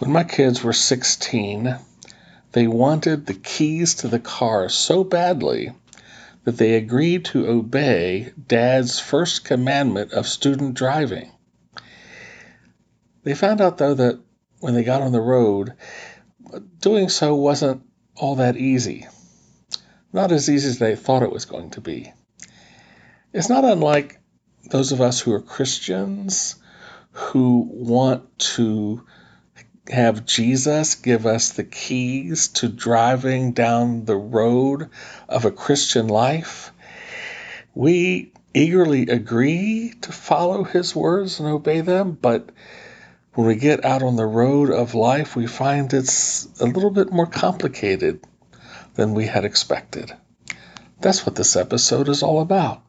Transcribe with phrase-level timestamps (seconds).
[0.00, 1.76] When my kids were 16,
[2.52, 5.74] they wanted the keys to the car so badly
[6.44, 11.30] that they agreed to obey Dad's first commandment of student driving.
[13.24, 14.18] They found out, though, that
[14.60, 15.74] when they got on the road,
[16.80, 17.82] doing so wasn't
[18.16, 19.06] all that easy.
[20.14, 22.10] Not as easy as they thought it was going to be.
[23.34, 24.18] It's not unlike
[24.70, 26.54] those of us who are Christians
[27.12, 29.04] who want to
[29.90, 34.88] have Jesus give us the keys to driving down the road
[35.28, 36.72] of a Christian life,
[37.74, 42.50] we eagerly agree to follow his words and obey them, but
[43.34, 47.12] when we get out on the road of life, we find it's a little bit
[47.12, 48.20] more complicated
[48.94, 50.12] than we had expected.
[51.00, 52.82] That's what this episode is all about.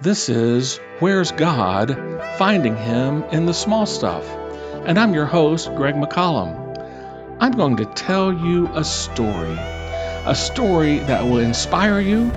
[0.00, 1.96] This is Where's God?
[2.38, 4.41] Finding Him in the Small Stuff
[4.84, 7.36] and I'm your host, Greg McCollum.
[7.38, 12.32] I'm going to tell you a story, a story that will inspire you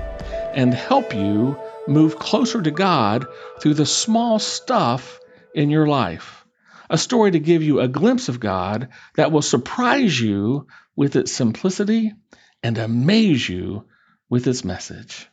[0.53, 3.25] and help you move closer to God
[3.59, 5.19] through the small stuff
[5.55, 6.45] in your life.
[6.87, 11.31] A story to give you a glimpse of God that will surprise you with its
[11.31, 12.13] simplicity
[12.61, 13.85] and amaze you
[14.29, 15.27] with its message.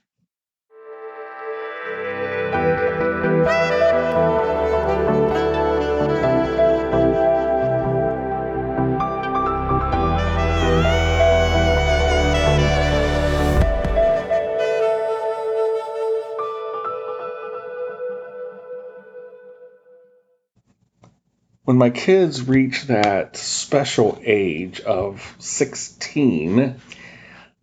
[21.65, 26.75] When my kids reached that special age of 16,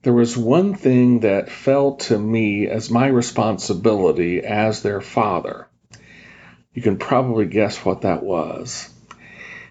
[0.04, 5.68] there was one thing that fell to me as my responsibility as their father.
[6.74, 8.90] You can probably guess what that was.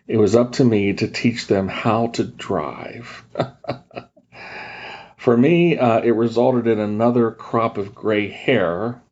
[0.06, 3.24] It was up to me to teach them how to drive.
[5.16, 9.02] For me, uh, it resulted in another crop of gray hair.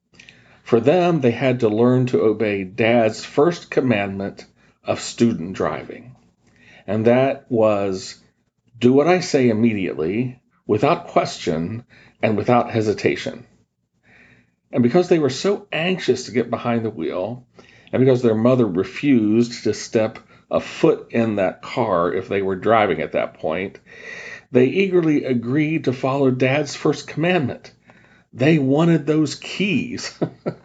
[0.62, 4.44] For them, they had to learn to obey Dad's first commandment
[4.86, 6.16] of student driving.
[6.86, 8.22] And that was
[8.78, 11.84] do what I say immediately, without question,
[12.22, 13.46] and without hesitation.
[14.72, 17.46] And because they were so anxious to get behind the wheel,
[17.92, 20.18] and because their mother refused to step
[20.50, 23.78] a foot in that car if they were driving at that point,
[24.52, 27.72] they eagerly agreed to follow Dad's first commandment.
[28.32, 30.18] They wanted those keys.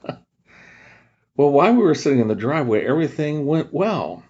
[1.42, 4.22] Well, while we were sitting in the driveway, everything went well.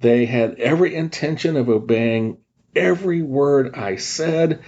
[0.00, 2.38] They had every intention of obeying
[2.74, 4.58] every word I said.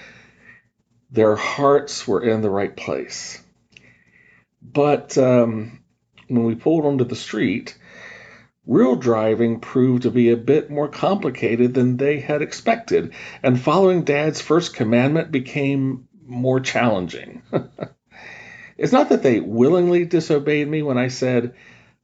[1.10, 3.42] Their hearts were in the right place.
[4.62, 5.82] But um,
[6.28, 7.76] when we pulled onto the street,
[8.64, 14.04] real driving proved to be a bit more complicated than they had expected, and following
[14.04, 17.42] Dad's first commandment became more challenging.
[18.76, 21.54] It's not that they willingly disobeyed me when I said,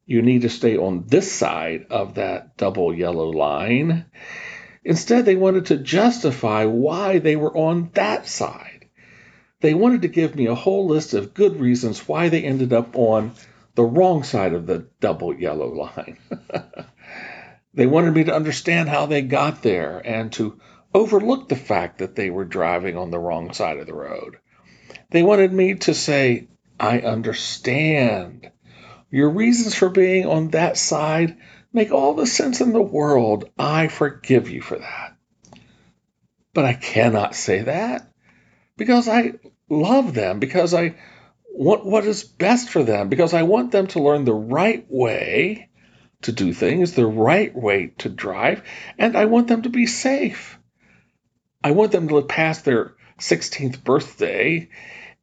[0.07, 4.07] you need to stay on this side of that double yellow line.
[4.85, 8.87] Instead, they wanted to justify why they were on that side.
[9.61, 12.97] They wanted to give me a whole list of good reasons why they ended up
[12.97, 13.33] on
[13.75, 16.17] the wrong side of the double yellow line.
[17.75, 20.59] they wanted me to understand how they got there and to
[20.95, 24.39] overlook the fact that they were driving on the wrong side of the road.
[25.11, 26.49] They wanted me to say,
[26.81, 28.51] I understand.
[29.11, 31.37] Your reasons for being on that side
[31.73, 33.51] make all the sense in the world.
[33.59, 35.17] I forgive you for that.
[36.55, 38.11] But I cannot say that
[38.77, 39.35] because I
[39.69, 40.97] love them, because I
[41.53, 45.69] want what is best for them, because I want them to learn the right way
[46.23, 48.63] to do things, the right way to drive,
[48.99, 50.59] and I want them to be safe.
[51.63, 54.71] I want them to live past their 16th birthday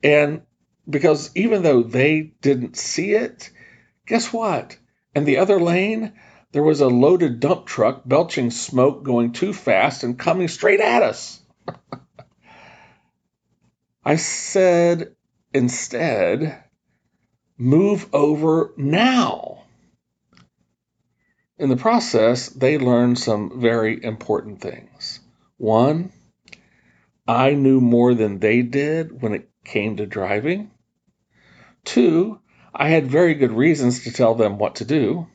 [0.04, 0.44] and
[0.90, 3.50] because even though they didn't see it,
[4.06, 4.78] guess what?
[5.16, 6.14] In the other lane,
[6.52, 11.04] there was a loaded dump truck belching smoke going too fast and coming straight at
[11.04, 11.42] us.
[14.06, 15.16] I said
[15.54, 16.64] instead,
[17.58, 19.64] move over now.
[21.58, 25.20] In the process, they learned some very important things.
[25.58, 26.12] One,
[27.28, 30.72] I knew more than they did when it came to driving.
[31.88, 32.42] Two,
[32.76, 35.28] I had very good reasons to tell them what to do.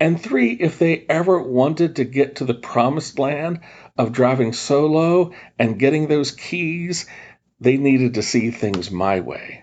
[0.00, 3.60] And three, if they ever wanted to get to the promised land
[3.96, 7.06] of driving solo and getting those keys,
[7.60, 9.62] they needed to see things my way.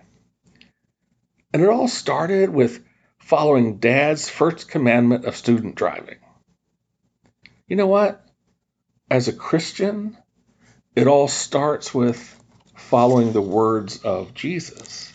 [1.54, 2.82] And it all started with
[3.20, 6.20] following Dad's first commandment of student driving.
[7.68, 8.26] You know what?
[9.12, 10.18] As a Christian,
[10.96, 12.42] it all starts with
[12.78, 15.12] following the words of Jesus.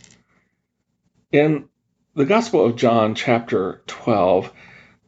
[1.32, 1.69] In
[2.17, 4.53] the Gospel of John, chapter 12,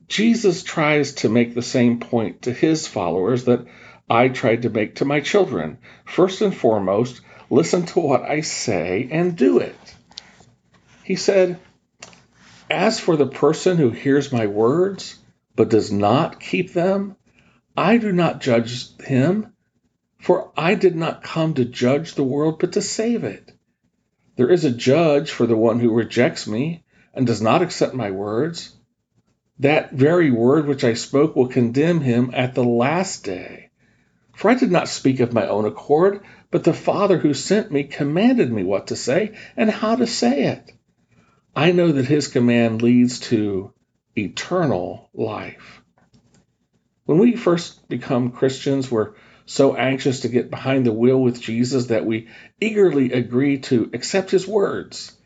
[0.06, 3.66] Jesus tries to make the same point to his followers that
[4.08, 5.78] I tried to make to my children.
[6.04, 9.74] First and foremost, listen to what I say and do it.
[11.02, 11.58] He said,
[12.70, 15.18] As for the person who hears my words
[15.56, 17.16] but does not keep them,
[17.76, 19.54] I do not judge him,
[20.20, 23.51] for I did not come to judge the world but to save it.
[24.36, 26.84] There is a judge for the one who rejects me
[27.14, 28.74] and does not accept my words.
[29.58, 33.70] That very word which I spoke will condemn him at the last day.
[34.34, 36.20] For I did not speak of my own accord,
[36.50, 40.44] but the Father who sent me commanded me what to say and how to say
[40.44, 40.72] it.
[41.54, 43.72] I know that his command leads to
[44.16, 45.82] eternal life.
[47.04, 49.12] When we first become Christians, we're
[49.46, 52.28] so anxious to get behind the wheel with Jesus that we
[52.60, 55.16] eagerly agree to accept his words.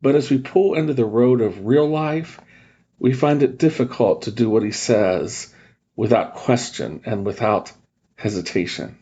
[0.00, 2.40] But as we pull into the road of real life,
[2.98, 5.52] we find it difficult to do what he says
[5.96, 7.72] without question and without
[8.16, 8.98] hesitation.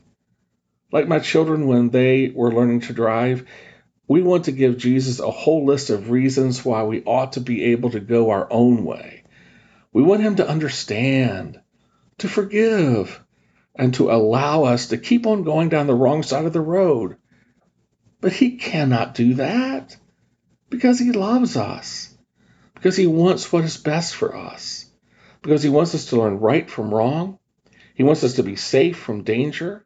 [0.92, 3.46] Like my children when they were learning to drive,
[4.08, 7.66] we want to give Jesus a whole list of reasons why we ought to be
[7.66, 9.22] able to go our own way.
[9.92, 11.60] We want him to understand,
[12.18, 13.22] to forgive,
[13.74, 17.16] and to allow us to keep on going down the wrong side of the road.
[18.20, 19.96] But he cannot do that
[20.68, 22.16] because he loves us,
[22.74, 24.86] because he wants what is best for us,
[25.42, 27.38] because he wants us to learn right from wrong.
[27.94, 29.84] He wants us to be safe from danger.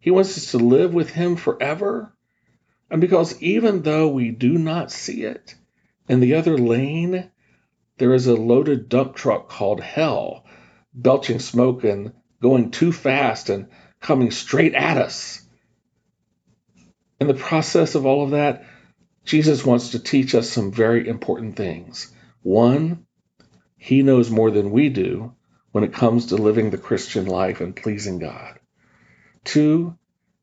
[0.00, 2.12] He wants us to live with him forever.
[2.90, 5.54] And because even though we do not see it,
[6.08, 7.30] in the other lane,
[7.98, 10.44] there is a loaded dump truck called hell,
[10.94, 12.12] belching smoke and
[12.46, 13.68] going too fast and
[14.00, 15.42] coming straight at us.
[17.20, 18.64] In the process of all of that,
[19.24, 22.12] Jesus wants to teach us some very important things.
[22.42, 23.06] One,
[23.76, 25.34] he knows more than we do
[25.72, 28.60] when it comes to living the Christian life and pleasing God.
[29.42, 29.98] Two,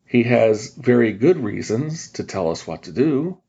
[0.05, 3.39] he has very good reasons to tell us what to do.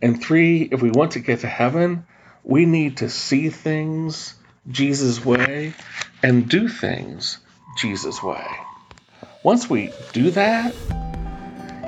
[0.00, 2.06] And three, if we want to get to heaven,
[2.44, 4.34] we need to see things
[4.68, 5.74] Jesus' way
[6.22, 7.38] and do things
[7.76, 8.46] Jesus' way.
[9.42, 10.74] Once we do that,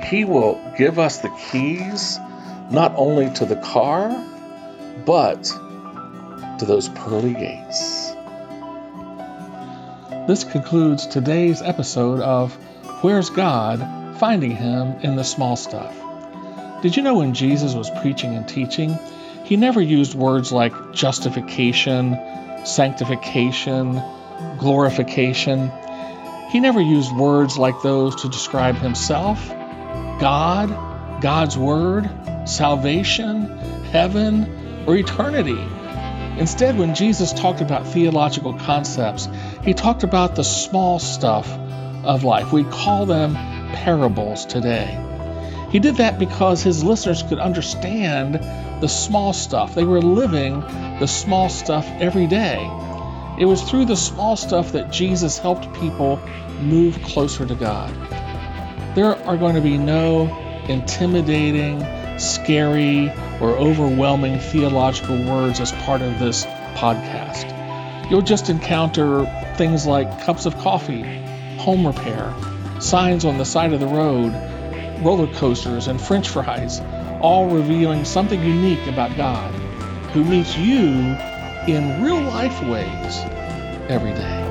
[0.05, 2.17] He will give us the keys
[2.71, 4.09] not only to the car,
[5.05, 8.11] but to those pearly gates.
[10.27, 12.53] This concludes today's episode of
[13.01, 14.19] Where's God?
[14.19, 15.93] Finding Him in the Small Stuff.
[16.81, 18.97] Did you know when Jesus was preaching and teaching,
[19.43, 22.17] he never used words like justification,
[22.65, 24.01] sanctification,
[24.63, 25.71] glorification.
[26.49, 32.09] He never used words like those to describe himself, God, God's Word,
[32.45, 33.57] salvation,
[33.91, 35.61] heaven, or eternity.
[36.39, 39.27] Instead, when Jesus talked about theological concepts,
[39.63, 41.47] he talked about the small stuff
[42.03, 42.51] of life.
[42.51, 43.35] We call them
[43.73, 44.99] parables today.
[45.69, 48.35] He did that because his listeners could understand
[48.81, 49.75] the small stuff.
[49.75, 50.61] They were living
[50.99, 52.69] the small stuff every day.
[53.37, 56.19] It was through the small stuff that Jesus helped people
[56.61, 57.91] move closer to God.
[58.95, 60.27] There are going to be no
[60.69, 61.83] intimidating,
[62.19, 63.09] scary,
[63.41, 67.49] or overwhelming theological words as part of this podcast.
[68.11, 69.25] You'll just encounter
[69.57, 71.01] things like cups of coffee,
[71.57, 72.31] home repair,
[72.79, 74.31] signs on the side of the road,
[75.03, 76.81] roller coasters, and french fries,
[77.19, 79.51] all revealing something unique about God,
[80.11, 81.17] who meets you
[81.67, 83.19] in real life ways
[83.89, 84.43] every day.